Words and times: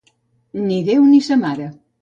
Ni 0.69 0.79
Déu 0.89 1.05
ni 1.11 1.23
sa 1.29 1.41
mare 1.47 1.73